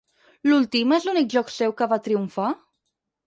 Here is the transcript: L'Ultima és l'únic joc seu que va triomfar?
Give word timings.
L'Ultima 0.51 0.97
és 0.97 1.03
l'únic 1.09 1.29
joc 1.33 1.53
seu 1.57 1.75
que 1.81 1.89
va 1.93 2.01
triomfar? 2.09 2.49